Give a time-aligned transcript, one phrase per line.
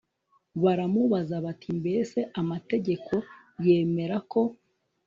[0.63, 3.11] baramubaza bati Mbese amategeko
[3.65, 4.41] yemera ko